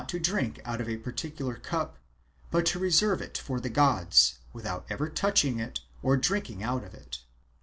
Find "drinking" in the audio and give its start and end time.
6.17-6.63